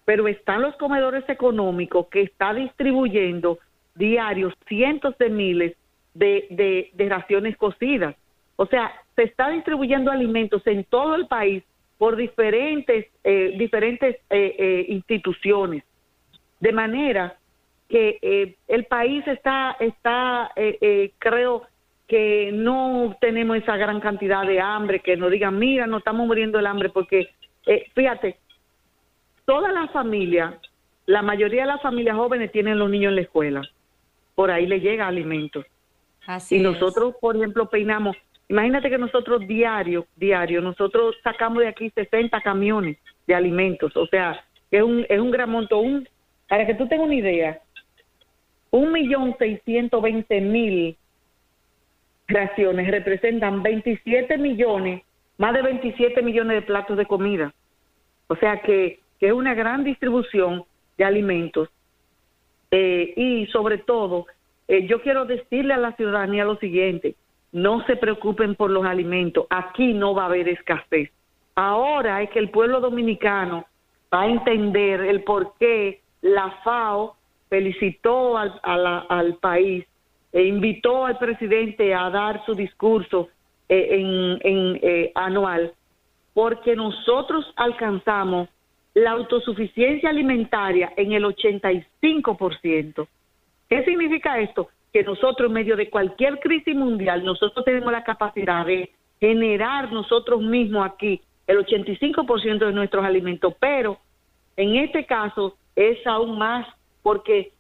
Pero 0.05 0.29
están 0.29 0.61
los 0.61 0.77
comedores 0.77 1.27
económicos 1.27 2.07
que 2.07 2.21
está 2.21 2.53
distribuyendo 2.53 3.59
diarios 3.95 4.53
cientos 4.69 5.17
de 5.17 5.29
miles 5.29 5.75
de, 6.13 6.89
de, 6.93 7.09
raciones 7.09 7.55
cocidas. 7.57 8.15
O 8.55 8.65
sea, 8.65 8.91
se 9.15 9.23
está 9.23 9.49
distribuyendo 9.49 10.11
alimentos 10.11 10.65
en 10.67 10.83
todo 10.83 11.15
el 11.15 11.27
país 11.27 11.63
por 11.97 12.15
diferentes, 12.15 13.07
eh, 13.23 13.55
diferentes 13.57 14.15
eh, 14.29 14.55
eh, 14.57 14.85
instituciones. 14.89 15.83
De 16.59 16.71
manera 16.71 17.37
que 17.89 18.19
eh, 18.21 18.55
el 18.67 18.85
país 18.85 19.27
está, 19.27 19.75
está 19.79 20.51
eh, 20.55 20.77
eh, 20.79 21.11
creo 21.17 21.63
que 22.07 22.51
no 22.53 23.17
tenemos 23.19 23.57
esa 23.57 23.77
gran 23.77 23.99
cantidad 23.99 24.45
de 24.45 24.61
hambre, 24.61 24.99
que 24.99 25.17
nos 25.17 25.31
digan, 25.31 25.57
mira, 25.57 25.87
no 25.87 25.97
estamos 25.97 26.25
muriendo 26.25 26.57
del 26.57 26.67
hambre, 26.67 26.89
porque 26.89 27.29
fíjate, 27.93 28.37
toda 29.45 29.71
la 29.71 29.87
familia, 29.89 30.57
la 31.05 31.21
mayoría 31.21 31.61
de 31.61 31.67
las 31.67 31.81
familias 31.83 32.15
jóvenes 32.15 32.51
tienen 32.51 32.79
los 32.79 32.89
niños 32.89 33.09
en 33.09 33.15
la 33.15 33.21
escuela, 33.21 33.61
por 34.33 34.49
ahí 34.49 34.65
le 34.65 34.79
llega 34.79 35.07
alimentos. 35.07 35.65
Así 36.29 36.57
y 36.57 36.59
nosotros, 36.59 37.15
por 37.19 37.35
ejemplo, 37.35 37.71
peinamos, 37.71 38.15
imagínate 38.49 38.91
que 38.91 38.99
nosotros 38.99 39.47
diario, 39.47 40.05
diario, 40.15 40.61
nosotros 40.61 41.15
sacamos 41.23 41.63
de 41.63 41.67
aquí 41.67 41.89
60 41.89 42.39
camiones 42.41 42.99
de 43.25 43.33
alimentos, 43.33 43.97
o 43.97 44.05
sea, 44.05 44.39
es 44.69 44.83
un, 44.83 45.07
es 45.09 45.19
un 45.19 45.31
gran 45.31 45.49
monto, 45.49 45.79
un 45.79 46.07
para 46.47 46.67
que 46.67 46.75
tú 46.75 46.87
tengas 46.87 47.07
una 47.07 47.15
idea, 47.15 47.59
un 48.69 48.91
millón 48.91 49.35
seiscientos 49.39 50.03
veinte 50.03 50.39
mil 50.39 50.95
raciones 52.27 52.91
representan 52.91 53.63
27 53.63 54.37
millones, 54.37 55.01
más 55.39 55.55
de 55.55 55.63
27 55.63 56.21
millones 56.21 56.57
de 56.57 56.61
platos 56.61 56.95
de 56.95 57.07
comida. 57.07 57.51
O 58.27 58.35
sea 58.35 58.61
que, 58.61 58.99
es 59.19 59.33
una 59.33 59.55
gran 59.55 59.83
distribución 59.83 60.63
de 60.95 61.05
alimentos. 61.05 61.69
Eh, 62.69 63.13
y 63.17 63.47
sobre 63.47 63.79
todo, 63.79 64.27
eh, 64.69 64.85
yo 64.87 65.01
quiero 65.01 65.25
decirle 65.25 65.73
a 65.73 65.77
la 65.77 65.91
ciudadanía 65.93 66.45
lo 66.45 66.55
siguiente, 66.57 67.15
no 67.51 67.83
se 67.87 67.95
preocupen 67.95 68.53
por 68.53 68.69
los 68.69 68.85
alimentos, 68.85 69.47
aquí 69.49 69.93
no 69.93 70.13
va 70.13 70.23
a 70.23 70.25
haber 70.27 70.47
escasez. 70.47 71.09
Ahora 71.55 72.21
es 72.21 72.29
que 72.29 72.37
el 72.39 72.51
pueblo 72.51 72.79
dominicano 72.79 73.65
va 74.13 74.21
a 74.21 74.27
entender 74.27 75.01
el 75.01 75.23
por 75.23 75.55
qué 75.59 76.01
la 76.21 76.51
FAO 76.63 77.15
felicitó 77.49 78.37
al, 78.37 78.61
al 78.63 79.35
país 79.37 79.85
e 80.31 80.43
invitó 80.43 81.05
al 81.07 81.17
presidente 81.17 81.93
a 81.95 82.11
dar 82.11 82.45
su 82.45 82.53
discurso 82.53 83.29
eh, 83.67 84.39
eh, 84.43 85.11
anual, 85.15 85.73
porque 86.35 86.75
nosotros 86.75 87.51
alcanzamos 87.55 88.49
la 88.93 89.11
autosuficiencia 89.11 90.09
alimentaria 90.09 90.93
en 90.95 91.13
el 91.13 91.23
85%. 91.23 93.07
¿Qué 93.69 93.83
significa 93.85 94.39
esto? 94.39 94.69
Que 94.91 95.03
nosotros, 95.03 95.47
en 95.47 95.53
medio 95.53 95.75
de 95.75 95.89
cualquier 95.89 96.39
crisis 96.39 96.75
mundial, 96.75 97.23
nosotros 97.23 97.63
tenemos 97.63 97.91
la 97.91 98.03
capacidad 98.03 98.65
de 98.65 98.91
generar 99.19 99.91
nosotros 99.91 100.41
mismos 100.41 100.85
aquí 100.85 101.21
el 101.45 101.57
85% 101.65 102.65
de 102.65 102.71
nuestros 102.71 103.05
alimentos, 103.05 103.53
pero 103.59 103.97
en 104.55 104.75
este 104.75 105.05
caso 105.05 105.55
es 105.75 106.05
aún 106.05 106.37
más 106.37 106.67
porque 107.01 107.51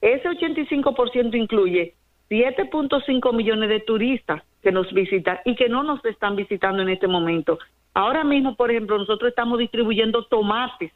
ese 0.00 0.28
85% 0.28 1.34
incluye 1.34 1.94
7.5 2.30 3.34
millones 3.34 3.68
de 3.68 3.80
turistas 3.80 4.42
que 4.62 4.72
nos 4.72 4.92
visitan 4.92 5.38
y 5.44 5.54
que 5.56 5.68
no 5.68 5.82
nos 5.82 6.04
están 6.04 6.36
visitando 6.36 6.82
en 6.82 6.90
este 6.90 7.06
momento. 7.06 7.58
Ahora 7.92 8.24
mismo, 8.24 8.54
por 8.56 8.70
ejemplo, 8.70 8.98
nosotros 8.98 9.30
estamos 9.30 9.58
distribuyendo 9.58 10.24
tomates 10.24 10.92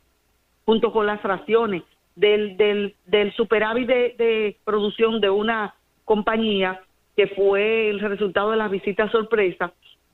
junto 0.64 0.92
con 0.92 1.06
las 1.06 1.22
raciones 1.22 1.82
del, 2.16 2.56
del, 2.56 2.94
del 3.06 3.32
superávit 3.34 3.88
de, 3.88 4.14
de 4.16 4.56
producción 4.64 5.20
de 5.20 5.30
una 5.30 5.74
compañía 6.04 6.80
que 7.16 7.28
fue 7.28 7.90
el 7.90 8.00
resultado 8.00 8.50
de 8.50 8.56
las 8.56 8.70
visitas 8.70 9.10
sorpresa 9.10 9.72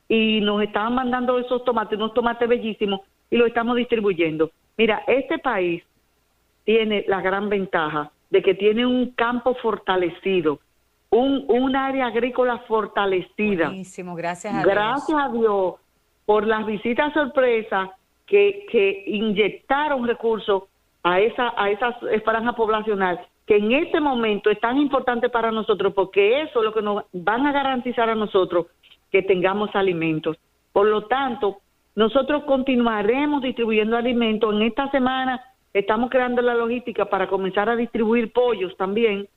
y 0.09 0.41
nos 0.41 0.63
estaban 0.63 0.95
mandando 0.95 1.39
esos 1.39 1.65
tomates, 1.65 1.99
unos 1.99 2.15
tomates 2.15 2.49
bellísimos 2.49 3.01
y 3.31 3.37
los 3.37 3.49
estamos 3.49 3.77
distribuyendo. 3.77 4.51
Mira, 4.77 5.03
este 5.07 5.39
país 5.39 5.83
tiene 6.65 7.05
la 7.07 7.21
gran 7.21 7.49
ventaja 7.49 8.11
de 8.31 8.43
que 8.43 8.55
tiene 8.55 8.87
un 8.87 9.11
campo 9.13 9.55
fortalecido, 9.55 10.61
un, 11.11 11.45
un 11.49 11.75
área 11.77 12.07
agrícola 12.07 12.59
fortalecida. 12.69 13.67
Buenísimo, 13.67 14.15
gracias 14.15 14.55
a 14.55 14.63
gracias 14.63 15.09
Dios. 15.09 15.21
a 15.21 15.29
Dios 15.33 15.75
por 16.27 16.47
las 16.47 16.65
visitas 16.67 17.13
sorpresas 17.13 17.91
que, 18.27 18.67
que 18.71 19.05
inyectaron 19.07 20.07
recursos 20.07 20.65
a 21.03 21.21
esa, 21.21 21.53
a 21.57 21.71
esa 21.71 21.93
franja 22.25 22.53
poblacional 22.53 23.21
que 23.47 23.57
en 23.57 23.73
este 23.73 24.01
momento 24.01 24.51
es 24.51 24.61
tan 24.61 24.79
importante 24.79 25.29
para 25.29 25.51
nosotros 25.51 25.93
porque 25.95 26.43
eso 26.43 26.61
es 26.61 26.65
lo 26.65 26.73
que 26.73 26.83
nos 26.83 27.05
van 27.13 27.47
a 27.47 27.53
garantizar 27.53 28.09
a 28.09 28.15
nosotros 28.15 28.67
que 29.11 29.23
tengamos 29.23 29.75
alimentos. 29.75 30.37
Por 30.73 30.87
lo 30.87 31.07
tanto, 31.07 31.59
nosotros 31.97 32.45
continuaremos 32.45 33.43
distribuyendo 33.43 33.97
alimentos. 33.97 34.55
En 34.55 34.63
esta 34.63 34.89
semana 34.93 35.43
Estamos 35.73 36.11
creando 36.11 36.43
la 36.43 36.55
logística 36.55 37.05
para 37.05 37.29
comenzar 37.29 37.69
a 37.69 37.77
distribuir 37.77 38.33
pollos 38.33 38.77
también, 38.77 39.29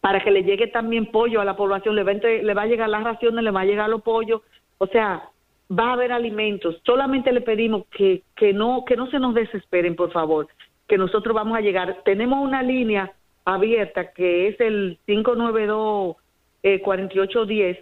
para 0.00 0.20
que 0.20 0.30
le 0.30 0.42
llegue 0.42 0.66
también 0.66 1.10
pollo 1.10 1.40
a 1.40 1.46
la 1.46 1.56
población, 1.56 1.96
le 1.96 2.02
va, 2.04 2.12
le 2.12 2.54
va 2.54 2.62
a 2.62 2.66
llegar 2.66 2.90
las 2.90 3.04
raciones, 3.04 3.42
le 3.42 3.50
va 3.50 3.62
a 3.62 3.64
llegar 3.64 3.88
los 3.88 4.02
pollos, 4.02 4.42
o 4.76 4.86
sea, 4.86 5.30
va 5.78 5.90
a 5.90 5.92
haber 5.94 6.12
alimentos. 6.12 6.80
Solamente 6.84 7.32
le 7.32 7.40
pedimos 7.40 7.86
que, 7.88 8.22
que, 8.36 8.52
no, 8.52 8.84
que 8.84 8.96
no 8.96 9.10
se 9.10 9.18
nos 9.18 9.34
desesperen, 9.34 9.96
por 9.96 10.12
favor, 10.12 10.48
que 10.88 10.98
nosotros 10.98 11.34
vamos 11.34 11.56
a 11.56 11.60
llegar. 11.60 12.02
Tenemos 12.04 12.42
una 12.42 12.62
línea 12.62 13.12
abierta 13.44 14.12
que 14.12 14.48
es 14.48 14.60
el 14.60 14.98
592 15.06 16.16
eh, 16.62 16.80
4810, 16.80 17.78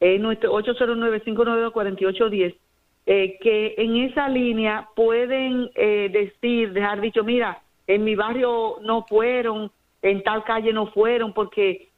eh, 0.00 0.18
nuestro 0.18 0.52
809 0.52 1.20
592 1.22 1.72
4810 1.72 2.70
eh, 3.06 3.38
que 3.40 3.74
en 3.78 3.96
esa 3.96 4.28
línea 4.28 4.88
pueden 4.94 5.70
eh, 5.74 6.10
decir, 6.12 6.72
dejar 6.72 7.00
dicho, 7.00 7.24
mira, 7.24 7.60
en 7.86 8.04
mi 8.04 8.14
barrio 8.14 8.76
no 8.82 9.04
fueron, 9.08 9.70
en 10.02 10.22
tal 10.22 10.44
calle 10.44 10.72
no 10.72 10.86
fueron, 10.92 11.32
porque 11.32 11.88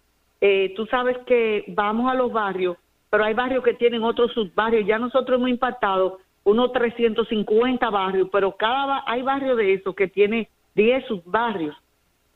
eh, 0.40 0.72
tú 0.74 0.86
sabes 0.86 1.18
que 1.26 1.64
vamos 1.68 2.10
a 2.10 2.14
los 2.14 2.32
barrios, 2.32 2.78
pero 3.12 3.24
hay 3.24 3.34
barrios 3.34 3.62
que 3.62 3.74
tienen 3.74 4.02
otros 4.04 4.32
subbarrios. 4.32 4.86
Ya 4.86 4.98
nosotros 4.98 5.36
hemos 5.36 5.50
impactado 5.50 6.20
unos 6.44 6.72
350 6.72 7.90
barrios, 7.90 8.30
pero 8.32 8.56
cada 8.56 9.04
hay 9.06 9.20
barrio 9.20 9.54
de 9.54 9.74
esos 9.74 9.94
que 9.94 10.08
tiene 10.08 10.48
10 10.76 11.04
subbarrios. 11.08 11.76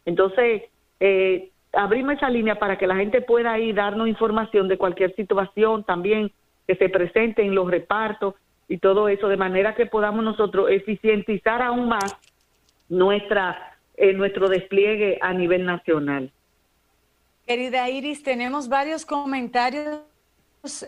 Entonces, 0.04 0.64
eh, 1.00 1.48
abrimos 1.72 2.16
esa 2.16 2.28
línea 2.28 2.58
para 2.58 2.76
que 2.76 2.86
la 2.86 2.94
gente 2.94 3.22
pueda 3.22 3.54
ahí 3.54 3.72
darnos 3.72 4.06
información 4.06 4.68
de 4.68 4.76
cualquier 4.76 5.14
situación 5.16 5.82
también 5.82 6.30
que 6.66 6.76
se 6.76 6.90
presente 6.90 7.40
en 7.40 7.54
los 7.54 7.70
repartos 7.70 8.34
y 8.68 8.76
todo 8.76 9.08
eso, 9.08 9.28
de 9.28 9.38
manera 9.38 9.74
que 9.74 9.86
podamos 9.86 10.22
nosotros 10.22 10.68
eficientizar 10.68 11.62
aún 11.62 11.88
más 11.88 12.18
nuestra 12.90 13.78
eh, 13.96 14.12
nuestro 14.12 14.50
despliegue 14.50 15.18
a 15.22 15.32
nivel 15.32 15.64
nacional. 15.64 16.30
Querida 17.46 17.88
Iris, 17.88 18.22
tenemos 18.22 18.68
varios 18.68 19.06
comentarios 19.06 20.02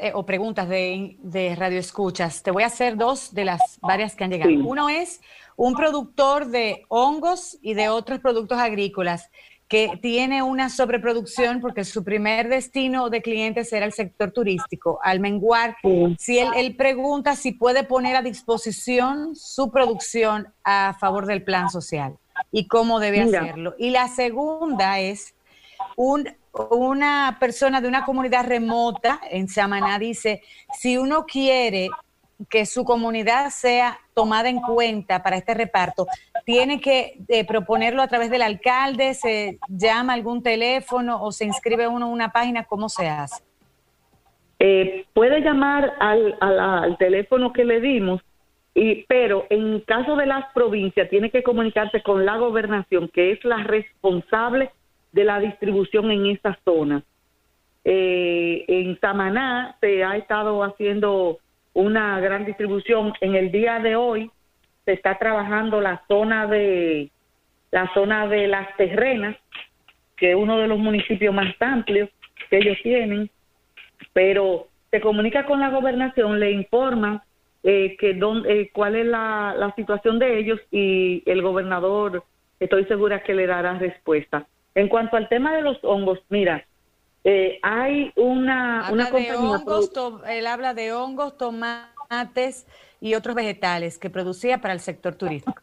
eh, 0.01 0.13
o 0.15 0.27
preguntas 0.27 0.69
de, 0.69 1.17
de 1.21 1.55
Radio 1.55 1.79
Escuchas. 1.79 2.43
Te 2.43 2.51
voy 2.51 2.63
a 2.63 2.67
hacer 2.67 2.97
dos 2.97 3.35
de 3.35 3.45
las 3.45 3.79
varias 3.81 4.15
que 4.15 4.25
han 4.25 4.31
llegado. 4.31 4.53
Uno 4.53 4.89
es 4.89 5.21
un 5.57 5.75
productor 5.75 6.47
de 6.47 6.85
hongos 6.89 7.59
y 7.63 7.75
de 7.75 7.89
otros 7.89 8.21
productos 8.21 8.59
agrícolas 8.59 9.31
que 9.69 9.99
tiene 10.01 10.43
una 10.43 10.71
sobreproducción 10.71 11.61
porque 11.61 11.85
su 11.85 12.03
primer 12.03 12.49
destino 12.49 13.11
de 13.11 13.21
clientes 13.21 13.73
era 13.73 13.85
el 13.85 13.93
sector 13.93 14.31
turístico. 14.33 14.99
Al 15.03 15.21
menguar, 15.21 15.77
si 16.19 16.39
él, 16.39 16.75
pregunta 16.75 17.37
si 17.37 17.53
puede 17.53 17.85
poner 17.85 18.17
a 18.17 18.23
disposición 18.23 19.37
su 19.37 19.71
producción 19.71 20.49
a 20.65 20.97
favor 20.99 21.27
del 21.27 21.45
plan 21.45 21.69
social. 21.69 22.17
y 22.53 22.69
cómo 22.69 23.01
debe 23.01 23.21
hacerlo. 23.21 23.75
Y 23.79 23.91
la 23.91 24.07
segunda 24.09 25.01
es 25.01 25.35
un, 25.99 26.29
una 26.71 27.39
persona 27.41 27.81
de 27.81 27.89
una 27.89 28.05
comunidad 28.05 28.47
remota 28.47 29.21
en 29.29 29.49
Samaná 29.49 29.99
dice, 29.99 30.43
si 30.73 30.97
uno 30.97 31.27
quiere 31.27 31.89
que 32.49 32.67
su 32.67 32.85
comunidad 32.85 33.51
sea 33.51 33.99
tomada 34.15 34.49
en 34.49 34.61
cuenta 34.61 35.25
para 35.25 35.39
este 35.39 35.55
reparto, 35.55 36.07
tiene 36.45 36.81
que 36.81 37.19
eh, 37.27 37.45
proponerlo 37.45 38.01
a 38.01 38.07
través 38.07 38.31
del 38.31 38.43
alcalde, 38.43 39.13
se 39.15 39.59
llama 39.69 40.13
algún 40.13 40.41
teléfono 40.41 41.21
o 41.21 41.33
se 41.33 41.47
inscribe 41.47 41.89
uno 41.89 42.07
en 42.07 42.13
una 42.13 42.31
página, 42.31 42.63
¿cómo 42.63 42.89
se 42.89 43.09
hace? 43.09 43.43
Eh, 44.61 45.05
puede 45.13 45.41
llamar 45.41 45.95
al, 45.99 46.37
al, 46.41 46.97
teléfono 46.99 47.53
que 47.53 47.65
le 47.65 47.81
dimos, 47.81 48.23
y, 48.73 49.05
pero 49.07 49.47
en 49.51 49.81
caso 49.81 50.15
de 50.15 50.27
las 50.27 50.45
provincias 50.53 51.11
tiene 51.11 51.33
que 51.33 51.43
comunicarse 51.43 52.05
con 52.05 52.25
la 52.25 52.37
gobernación, 52.37 53.09
que 53.09 53.33
es 53.33 53.45
la 53.45 53.65
responsable 53.65 54.71
de 55.13 55.25
la 55.25 55.41
distribución 55.41 56.11
en 56.11 56.27
esa 56.27 56.59
zona. 56.65 57.03
Eh, 57.85 58.65
en 58.69 58.99
Samaná 59.01 59.77
se 59.81 60.05
ha 60.05 60.17
estado 60.17 60.63
haciendo 60.63 61.39
una 61.75 62.21
gran 62.21 62.45
distribución. 62.45 63.13
En 63.21 63.35
el 63.35 63.51
día 63.51 63.79
de 63.79 63.97
hoy 63.97 64.31
se 64.85 64.93
está 64.93 65.19
trabajando 65.19 65.81
la 65.81 66.03
zona 66.09 66.47
de 66.47 67.11
la 67.71 67.93
zona 67.95 68.27
de 68.27 68.49
las 68.49 68.75
terrenas, 68.77 69.37
que 70.17 70.31
es 70.31 70.37
uno 70.37 70.59
de 70.59 70.69
los 70.69 70.79
municipios 70.79 71.35
más 71.35 71.55
amplios 71.61 72.09
que 72.51 72.59
ellos 72.59 72.79
tienen, 72.83 73.31
pero 74.13 74.69
se 74.91 75.01
comunica 75.01 75.45
con 75.45 75.61
la 75.61 75.69
gobernación, 75.69 76.41
le 76.41 76.53
informan 76.53 77.21
eh, 77.63 77.97
que 77.99 78.11
eh, 78.11 78.71
cuál 78.73 78.97
es 78.97 79.07
la, 79.07 79.55
la 79.57 79.75
situación 79.75 80.19
de 80.19 80.39
ellos 80.39 80.61
y 80.71 81.23
el 81.27 81.43
gobernador 81.43 82.25
estoy 82.59 82.85
segura 82.87 83.23
que 83.23 83.35
le 83.35 83.47
dará 83.47 83.79
respuesta. 83.79 84.47
En 84.75 84.89
cuanto 84.89 85.17
al 85.17 85.29
tema 85.29 85.55
de 85.55 85.63
los 85.63 85.79
hongos, 85.83 86.19
mira, 86.29 86.65
eh, 87.25 87.59
hay 87.63 88.13
una, 88.17 88.89
una 88.93 89.11
compañía... 89.11 89.37
hongos, 89.37 89.91
él 90.29 90.47
habla 90.47 90.75
de 90.75 90.93
hongos, 90.93 91.37
tomates 91.37 92.67
y 93.01 93.15
otros 93.15 93.35
vegetales 93.35 93.99
que 93.99 94.11
producía 94.11 94.61
para 94.61 94.75
el 94.75 94.81
sector 94.81 95.15
turístico. 95.15 95.61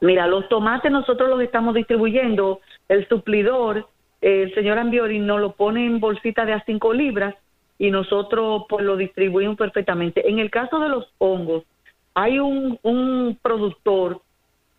Mira, 0.00 0.26
los 0.26 0.48
tomates 0.48 0.92
nosotros 0.92 1.28
los 1.28 1.40
estamos 1.40 1.74
distribuyendo, 1.74 2.60
el 2.88 3.08
suplidor, 3.08 3.88
el 4.20 4.54
señor 4.54 4.78
Ambiori 4.78 5.18
nos 5.18 5.40
lo 5.40 5.52
pone 5.52 5.86
en 5.86 6.00
bolsita 6.00 6.44
de 6.44 6.52
a 6.52 6.64
5 6.64 6.92
libras 6.92 7.34
y 7.78 7.90
nosotros 7.90 8.64
pues 8.68 8.84
lo 8.84 8.96
distribuimos 8.96 9.56
perfectamente. 9.56 10.28
En 10.28 10.38
el 10.38 10.50
caso 10.50 10.78
de 10.80 10.88
los 10.88 11.12
hongos, 11.18 11.64
hay 12.14 12.38
un, 12.38 12.78
un 12.82 13.38
productor 13.40 14.22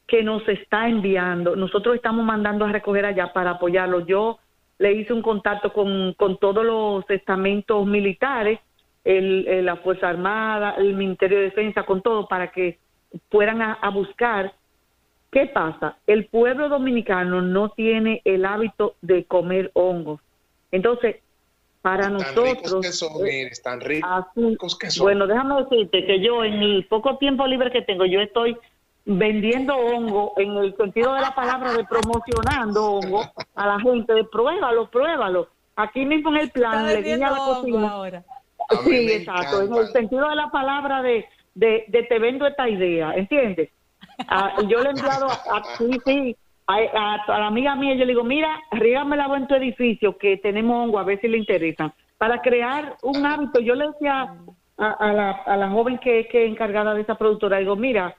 que 0.07 0.23
nos 0.23 0.47
está 0.47 0.87
enviando, 0.87 1.55
nosotros 1.55 1.95
estamos 1.95 2.25
mandando 2.25 2.65
a 2.65 2.71
recoger 2.71 3.05
allá 3.05 3.33
para 3.33 3.51
apoyarlo. 3.51 4.05
Yo 4.05 4.39
le 4.79 4.93
hice 4.93 5.11
un 5.11 5.21
contacto 5.21 5.73
con, 5.73 6.13
con 6.13 6.37
todos 6.37 6.65
los 6.65 7.09
estamentos 7.09 7.85
militares, 7.85 8.59
el, 9.03 9.65
la 9.65 9.75
Fuerza 9.77 10.07
Armada, 10.09 10.75
el 10.77 10.93
Ministerio 10.93 11.37
de 11.37 11.45
Defensa, 11.45 11.83
con 11.83 12.01
todo, 12.01 12.27
para 12.27 12.51
que 12.51 12.79
fueran 13.29 13.61
a, 13.61 13.89
buscar. 13.89 14.53
¿Qué 15.29 15.45
pasa? 15.45 15.97
El 16.07 16.27
pueblo 16.27 16.69
dominicano 16.69 17.41
no 17.41 17.69
tiene 17.69 18.21
el 18.23 18.45
hábito 18.45 18.95
de 19.01 19.25
comer 19.25 19.71
hongos. 19.73 20.21
Entonces, 20.71 21.17
para 21.81 22.09
nosotros... 22.09 22.81
que 22.81 22.91
son, 22.91 23.27
están 23.27 23.81
ricos 23.81 24.77
que 24.77 24.89
son. 24.89 25.03
Bueno, 25.03 25.27
déjame 25.27 25.63
decirte 25.63 26.05
que 26.05 26.21
yo 26.21 26.45
en 26.45 26.53
el 26.53 26.85
poco 26.85 27.17
tiempo 27.17 27.45
libre 27.45 27.71
que 27.71 27.81
tengo, 27.81 28.05
yo 28.05 28.21
estoy 28.21 28.57
vendiendo 29.07 29.73
hongo 29.73 30.33
en 30.35 30.57
el 30.57 30.75
sentido 30.75 31.13
de 31.13 31.21
la 31.21 31.33
palabra 31.33 31.71
de 31.71 31.85
promocionando 31.85 32.85
hongo 32.85 33.23
a 33.55 33.67
la 33.67 33.79
gente 33.79 34.13
de 34.13 34.25
pruébalo, 34.25 34.89
pruébalo. 34.89 35.47
Aquí 35.77 36.05
mismo 36.05 36.29
en 36.31 36.37
el 36.41 36.51
plan 36.51 36.85
le 36.85 37.01
dije 37.01 37.23
a 37.23 37.31
la 37.31 37.37
cocina. 37.37 37.89
Ahora. 37.89 38.23
Sí, 38.83 39.11
exacto, 39.13 39.61
en 39.61 39.73
el 39.73 39.87
sentido 39.87 40.27
de 40.29 40.35
la 40.35 40.49
palabra 40.51 41.01
de, 41.01 41.25
de, 41.55 41.85
de 41.87 42.03
te 42.03 42.19
vendo 42.19 42.45
esta 42.45 42.67
idea, 42.67 43.13
¿entiendes? 43.13 43.69
Ah, 44.27 44.55
yo 44.67 44.81
le 44.81 44.89
he 44.89 44.91
enviado 44.91 45.27
a, 45.27 45.63
sí, 45.77 46.35
a, 46.67 47.23
la 47.27 47.47
amiga 47.47 47.75
mía, 47.75 47.93
yo 47.93 48.01
le 48.01 48.07
digo, 48.07 48.25
mira, 48.25 48.59
rígamela 48.71 49.29
en 49.37 49.47
tu 49.47 49.55
edificio 49.55 50.17
que 50.17 50.35
tenemos 50.37 50.83
hongo, 50.83 50.99
a 50.99 51.03
ver 51.03 51.21
si 51.21 51.29
le 51.29 51.37
interesa. 51.37 51.93
Para 52.17 52.41
crear 52.41 52.97
un 53.03 53.25
hábito, 53.25 53.61
yo 53.61 53.73
le 53.73 53.87
decía 53.87 54.35
a, 54.77 54.91
a 54.91 55.13
la, 55.13 55.31
a 55.31 55.55
la 55.55 55.69
joven 55.69 55.97
que, 55.99 56.27
que 56.27 56.43
es 56.43 56.51
encargada 56.51 56.93
de 56.93 57.01
esa 57.03 57.15
productora, 57.15 57.59
digo, 57.59 57.77
mira, 57.77 58.17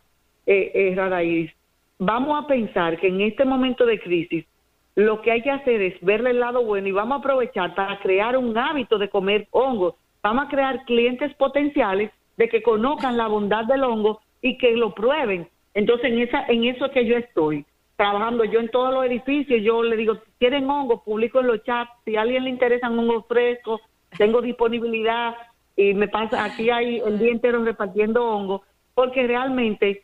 eh, 0.51 0.95
eh, 0.97 1.55
vamos 1.99 2.43
a 2.43 2.47
pensar 2.47 2.99
que 2.99 3.09
en 3.09 3.21
este 3.21 3.45
momento 3.45 3.85
de 3.85 4.01
crisis 4.01 4.47
lo 4.95 5.21
que 5.21 5.31
hay 5.31 5.43
que 5.43 5.51
hacer 5.51 5.83
es 5.83 6.01
verle 6.01 6.31
el 6.31 6.41
lado 6.41 6.65
bueno 6.65 6.89
y 6.89 6.93
vamos 6.93 7.17
a 7.17 7.19
aprovechar 7.21 7.75
para 7.75 8.01
crear 8.01 8.35
un 8.37 8.57
hábito 8.57 8.99
de 8.99 9.11
comer 9.11 9.47
hongos. 9.51 9.95
Vamos 10.23 10.47
a 10.47 10.49
crear 10.49 10.85
clientes 10.87 11.35
potenciales 11.35 12.11
de 12.39 12.49
que 12.49 12.63
conozcan 12.63 13.19
la 13.19 13.29
bondad 13.29 13.67
del 13.67 13.85
hongo 13.85 14.23
y 14.41 14.57
que 14.57 14.73
lo 14.73 14.95
prueben. 14.95 15.49
Entonces, 15.75 16.11
en, 16.11 16.21
esa, 16.21 16.47
en 16.47 16.65
eso 16.65 16.87
es 16.87 16.93
que 16.93 17.05
yo 17.05 17.17
estoy 17.17 17.67
trabajando. 17.97 18.45
Yo 18.45 18.61
en 18.61 18.71
todos 18.71 18.95
los 18.95 19.05
edificios, 19.05 19.63
yo 19.63 19.83
le 19.83 19.97
digo, 19.97 20.19
¿quieren 20.39 20.71
hongos? 20.71 21.03
Publico 21.03 21.41
en 21.41 21.49
los 21.49 21.63
chats. 21.63 21.91
Si 22.07 22.17
a 22.17 22.23
alguien 22.23 22.45
le 22.45 22.51
interesan 22.51 22.99
hongos 22.99 23.27
frescos, 23.29 23.83
tengo 24.17 24.41
disponibilidad 24.41 25.35
y 25.77 25.93
me 25.95 26.09
pasa, 26.09 26.43
aquí 26.43 26.71
hay 26.71 27.01
el 27.05 27.19
día 27.19 27.31
entero 27.31 27.63
repartiendo 27.63 28.25
hongos, 28.25 28.63
porque 28.95 29.27
realmente 29.27 30.03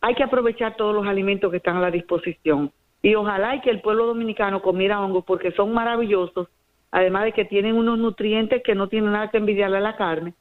hay 0.00 0.14
que 0.14 0.22
aprovechar 0.22 0.76
todos 0.76 0.94
los 0.94 1.06
alimentos 1.06 1.50
que 1.50 1.58
están 1.58 1.76
a 1.76 1.80
la 1.80 1.90
disposición. 1.90 2.70
Y 3.02 3.14
ojalá 3.14 3.56
y 3.56 3.60
que 3.60 3.70
el 3.70 3.80
pueblo 3.80 4.06
dominicano 4.06 4.62
comiera 4.62 5.00
hongos 5.00 5.24
porque 5.24 5.52
son 5.52 5.72
maravillosos, 5.72 6.48
además 6.90 7.24
de 7.24 7.32
que 7.32 7.44
tienen 7.44 7.76
unos 7.76 7.98
nutrientes 7.98 8.62
que 8.62 8.74
no 8.74 8.88
tienen 8.88 9.12
nada 9.12 9.30
que 9.30 9.38
envidiarle 9.38 9.78
a 9.78 9.80
la 9.80 9.96
carne, 9.96 10.34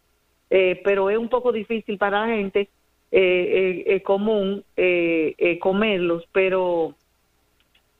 eh, 0.49 0.81
pero 0.83 1.09
es 1.09 1.17
un 1.17 1.29
poco 1.29 1.51
difícil 1.51 1.97
para 1.97 2.21
la 2.21 2.35
gente 2.35 2.69
eh, 3.11 3.83
eh, 3.87 4.01
común 4.01 4.63
comerlos, 5.59 6.27
pero 6.31 6.95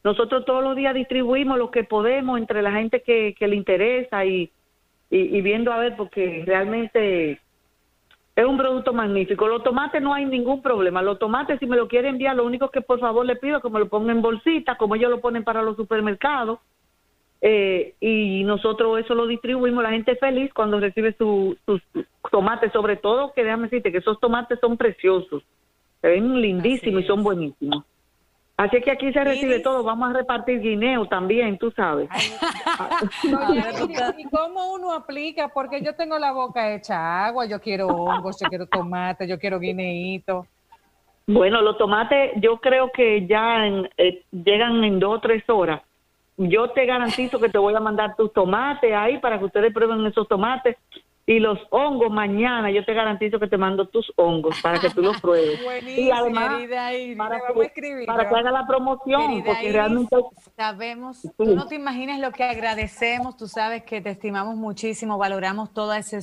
nosotros 0.03 0.45
todos 0.45 0.63
los 0.63 0.75
días 0.75 0.93
distribuimos 0.93 1.57
lo 1.57 1.71
que 1.71 1.83
podemos 1.83 2.39
entre 2.39 2.61
la 2.61 2.71
gente 2.71 3.01
que, 3.01 3.35
le 3.39 3.55
interesa 3.55 4.25
y, 4.25 4.51
y 5.09 5.41
viendo 5.41 5.71
a 5.71 5.77
ver, 5.77 5.95
porque 5.95 6.43
realmente 6.45 7.39
es 8.35 8.45
un 8.45 8.57
producto 8.57 8.91
magnífico. 8.91 9.47
Los 9.47 9.63
tomates 9.63 10.01
no 10.01 10.13
hay 10.13 10.25
ningún 10.25 10.61
problema. 10.61 11.01
Los 11.01 11.19
tomates, 11.19 11.57
si 11.59 11.65
me 11.65 11.77
lo 11.77 11.87
quieren 11.87 12.15
enviar, 12.15 12.35
lo 12.35 12.45
único 12.45 12.69
que 12.69 12.81
por 12.81 12.99
favor 12.99 13.25
le 13.25 13.37
pido 13.37 13.57
es 13.57 13.63
que 13.63 13.69
me 13.69 13.79
lo 13.79 13.87
pongan 13.87 14.17
en 14.17 14.21
bolsita, 14.21 14.77
como 14.77 14.95
ellos 14.95 15.09
lo 15.09 15.21
ponen 15.21 15.43
para 15.43 15.61
los 15.61 15.77
supermercados. 15.77 16.59
Eh, 17.41 17.95
y 18.01 18.43
nosotros 18.43 18.99
eso 18.99 19.15
lo 19.15 19.25
distribuimos. 19.27 19.83
La 19.83 19.91
gente 19.91 20.17
feliz 20.17 20.51
cuando 20.53 20.79
recibe 20.79 21.15
sus 21.17 21.57
tomates, 22.29 22.73
sobre 22.73 22.97
todo 22.97 23.31
que 23.33 23.43
déjame 23.43 23.63
decirte 23.63 23.91
que 23.91 23.99
esos 23.99 24.19
tomates 24.19 24.59
son 24.59 24.75
preciosos. 24.75 25.43
Se 26.01 26.09
ven 26.09 26.41
lindísimos 26.41 27.03
y 27.03 27.07
son 27.07 27.23
buenísimos. 27.23 27.85
Así 28.57 28.81
que 28.81 28.91
aquí 28.91 29.11
se 29.11 29.21
recibe 29.21 29.59
todo, 29.59 29.83
vamos 29.83 30.09
a 30.09 30.13
repartir 30.13 30.61
guineo 30.61 31.05
también, 31.07 31.57
tú 31.57 31.71
sabes. 31.71 32.09
¿Y 34.17 34.23
cómo 34.29 34.73
uno 34.73 34.93
aplica? 34.93 35.49
Porque 35.49 35.81
yo 35.81 35.93
tengo 35.95 36.17
la 36.17 36.31
boca 36.31 36.73
hecha 36.73 37.25
agua, 37.25 37.45
yo 37.45 37.59
quiero 37.59 37.87
hongos, 37.87 38.39
yo 38.39 38.47
quiero 38.47 38.65
tomate, 38.65 39.27
yo 39.27 39.37
quiero 39.37 39.59
guineíto. 39.59 40.47
Bueno, 41.27 41.61
los 41.61 41.77
tomates 41.77 42.31
yo 42.37 42.61
creo 42.61 42.91
que 42.93 43.27
ya 43.27 43.67
eh, 43.97 44.23
llegan 44.31 44.85
en 44.85 44.99
dos 44.99 45.17
o 45.17 45.19
tres 45.19 45.43
horas. 45.49 45.81
Yo 46.37 46.69
te 46.69 46.85
garantizo 46.85 47.39
que 47.39 47.49
te 47.49 47.57
voy 47.57 47.75
a 47.75 47.79
mandar 47.81 48.15
tus 48.15 48.31
tomates 48.31 48.93
ahí 48.93 49.19
para 49.19 49.37
que 49.37 49.45
ustedes 49.45 49.73
prueben 49.73 50.05
esos 50.05 50.27
tomates 50.29 50.77
y 51.27 51.39
los 51.39 51.57
hongos 51.71 52.11
mañana 52.11 52.69
yo 52.69 52.85
te 52.85 52.93
garantizo 52.93 53.39
que 53.39 53.47
te 53.47 53.57
mando 53.57 53.87
tus 53.87 54.11
hongos 54.15 54.61
para 54.61 54.79
que 54.79 54.89
tú 54.91 55.01
los 55.01 55.19
pruebes. 55.19 55.59
Y 55.85 56.11
además 56.11 56.61
para, 57.17 57.39
que, 57.39 58.05
para 58.05 58.29
que 58.29 58.35
haga 58.35 58.51
la 58.51 58.67
promoción 58.67 59.43
porque 59.43 59.71
realmente 59.71 60.15
sabemos 60.55 61.21
tú 61.37 61.55
no 61.55 61.67
te 61.67 61.75
imaginas 61.75 62.19
lo 62.19 62.31
que 62.31 62.43
agradecemos 62.43 63.37
tú 63.37 63.47
sabes 63.47 63.83
que 63.83 64.01
te 64.01 64.11
estimamos 64.11 64.55
muchísimo 64.55 65.17
valoramos 65.17 65.73
todo 65.73 65.93
ese 65.93 66.19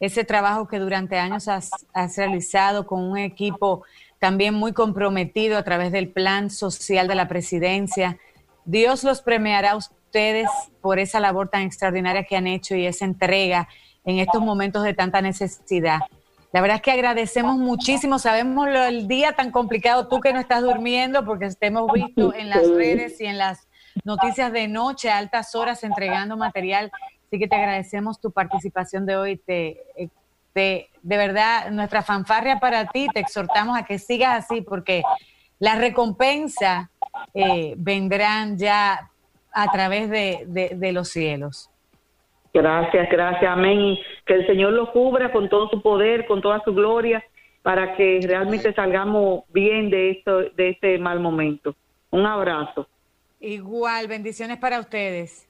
ese 0.00 0.24
trabajo 0.24 0.66
que 0.68 0.78
durante 0.78 1.18
años 1.18 1.48
has, 1.48 1.70
has 1.94 2.16
realizado 2.16 2.86
con 2.86 3.02
un 3.02 3.18
equipo 3.18 3.84
también 4.18 4.54
muy 4.54 4.72
comprometido 4.72 5.58
a 5.58 5.64
través 5.64 5.90
del 5.92 6.08
plan 6.10 6.48
social 6.48 7.08
de 7.08 7.16
la 7.16 7.26
presidencia. 7.26 8.18
Dios 8.64 9.02
los 9.02 9.20
premiará 9.20 9.72
a 9.72 9.76
ustedes 9.76 10.48
por 10.80 11.00
esa 11.00 11.18
labor 11.18 11.48
tan 11.48 11.62
extraordinaria 11.62 12.22
que 12.22 12.36
han 12.36 12.46
hecho 12.46 12.76
y 12.76 12.86
esa 12.86 13.04
entrega 13.04 13.68
en 14.04 14.18
estos 14.18 14.42
momentos 14.42 14.82
de 14.82 14.94
tanta 14.94 15.20
necesidad. 15.20 16.00
La 16.52 16.60
verdad 16.60 16.76
es 16.76 16.82
que 16.82 16.92
agradecemos 16.92 17.56
muchísimo, 17.56 18.18
sabemos 18.18 18.68
el 18.68 19.08
día 19.08 19.32
tan 19.32 19.50
complicado, 19.50 20.08
tú 20.08 20.20
que 20.20 20.32
no 20.32 20.40
estás 20.40 20.62
durmiendo, 20.62 21.24
porque 21.24 21.48
te 21.48 21.66
hemos 21.66 21.90
visto 21.90 22.34
en 22.34 22.50
las 22.50 22.68
redes 22.68 23.20
y 23.20 23.26
en 23.26 23.38
las 23.38 23.66
noticias 24.04 24.52
de 24.52 24.68
noche, 24.68 25.10
a 25.10 25.18
altas 25.18 25.54
horas, 25.54 25.82
entregando 25.82 26.36
material. 26.36 26.90
Así 27.26 27.38
que 27.38 27.48
te 27.48 27.56
agradecemos 27.56 28.20
tu 28.20 28.30
participación 28.30 29.06
de 29.06 29.16
hoy. 29.16 29.36
Te, 29.38 29.80
eh, 29.96 30.08
te, 30.52 30.90
de 31.02 31.16
verdad, 31.16 31.70
nuestra 31.70 32.02
fanfarria 32.02 32.60
para 32.60 32.86
ti, 32.86 33.06
te 33.14 33.20
exhortamos 33.20 33.78
a 33.78 33.84
que 33.84 33.98
sigas 33.98 34.44
así, 34.44 34.60
porque 34.60 35.02
la 35.58 35.76
recompensa 35.76 36.90
eh, 37.34 37.74
vendrán 37.76 38.58
ya 38.58 39.10
a 39.52 39.70
través 39.70 40.10
de, 40.10 40.92
los 40.92 41.08
cielos. 41.08 41.70
Gracias, 42.54 43.08
gracias, 43.10 43.50
amén. 43.50 43.80
Y 43.80 44.02
que 44.26 44.34
el 44.34 44.46
Señor 44.46 44.72
lo 44.72 44.92
cubra 44.92 45.32
con 45.32 45.48
todo 45.48 45.68
su 45.70 45.80
poder, 45.80 46.26
con 46.26 46.42
toda 46.42 46.60
su 46.64 46.74
gloria, 46.74 47.24
para 47.62 47.96
que 47.96 48.20
realmente 48.22 48.72
salgamos 48.74 49.44
bien 49.52 49.88
de 49.88 50.10
esto, 50.10 50.40
de 50.50 50.70
este 50.70 50.98
mal 50.98 51.20
momento. 51.20 51.74
Un 52.10 52.26
abrazo. 52.26 52.86
Igual, 53.40 54.06
bendiciones 54.06 54.58
para 54.58 54.80
ustedes. 54.80 55.48